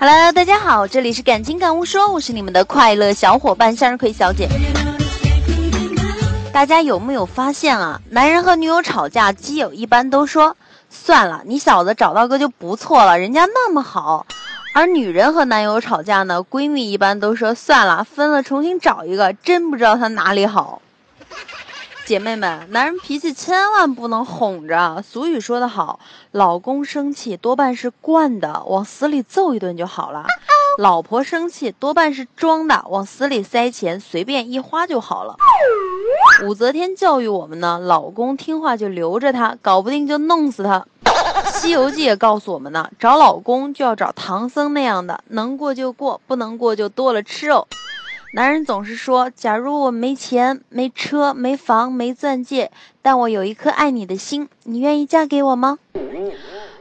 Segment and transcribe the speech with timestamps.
[0.00, 4.48] Hello，大家好，这里是感情感悟说，我是你们的快乐小伙伴向日葵小姐。
[6.54, 8.00] 大家有没有发现啊？
[8.08, 10.56] 男人和女友吵架，基友一般都说
[10.88, 14.26] 算了，你小子找到个就不错了，人家那么好。
[14.72, 20.80] 而女人和男友吵架呢，闺蜜一般都说算了，分了重新找一个，真不知道他哪里好。
[22.06, 25.02] 姐妹们，男人脾气千万不能哄着。
[25.02, 25.98] 俗语说得好，
[26.30, 30.22] 老公生气多半是惯的，往死里揍一顿就好了；
[30.78, 35.34] 老婆生气多半是装的，往死里塞钱，随便一花就好了。
[36.44, 40.86] 武则天教育我们呢，老公听话就留着他，搞不定就弄死他。
[41.54, 47.66] 西游记也告诉我们呢，找老公就要找唐僧那样的，能过就过，不能过就剁了吃肉。
[48.32, 55.78] 男人总是说：“假如我没钱、没车、没房、没钻戒，但我有一颗爱你的心，你愿意嫁给我吗？”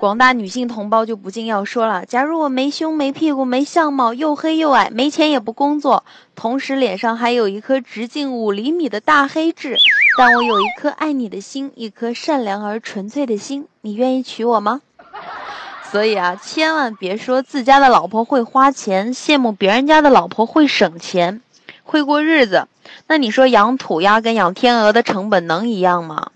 [0.00, 9.78] 广大女性同胞就不禁要说了：“假如我没胸、没屁股、没相貌，又黑又矮，没钱也不工作，同时脸上还有一颗直径五厘米的大黑痣，
[10.18, 14.80] 但我有一颗爱你的心，一颗善良而纯粹的心，你愿意娶我吗？”
[15.96, 21.40] 所以啊，千万别说自家的老婆会花钱，羡慕别人家的老婆会省钱，
[21.84, 22.68] 会过日子。
[23.06, 26.32] 那你说养土鸭跟养天鹅的成本能一样吗？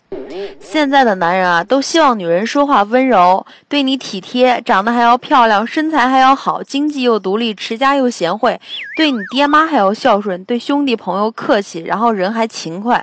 [0.60, 8.58] 现在的男人啊，都希望女人说话温柔，对你体贴，长得还要漂亮，身材还要好，经济又独立，持家又贤惠，
[8.96, 13.02] 对你爹妈还要孝顺，对兄弟朋友客气，然后人还勤快。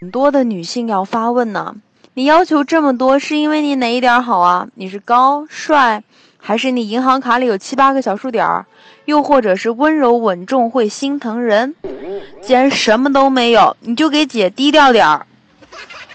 [0.00, 1.74] 很多的女性要发问呢。
[2.16, 4.68] 你要求这么多，是因为你哪一点好啊？
[4.76, 6.04] 你是高帅，
[6.38, 8.66] 还是你银行卡里有七八个小数点儿？
[9.04, 11.74] 又或者是温柔稳重会心疼人？
[12.40, 15.26] 既然什么都没有，你就给姐低调点儿。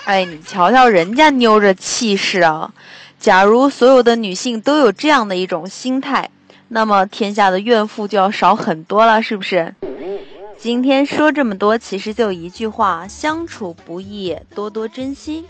[0.05, 2.71] 哎，你瞧瞧人家妞这气势啊！
[3.19, 6.29] 假如所有的女性都有这样的一种心态，
[6.69, 9.75] 那么天下的怨妇就要少很多了，是不是？
[10.61, 15.45] 今天说这么多，其实就一句话：相处不易，多多珍惜。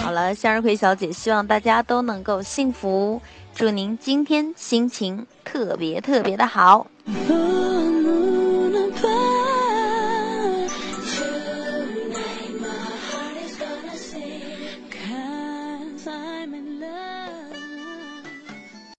[0.00, 3.20] 好了，向日葵小姐希望大家都能够幸福，
[3.52, 6.86] 祝您今天心情特别特别的好。